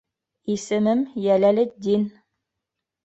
[0.53, 2.09] Исемем Йәләлетдин.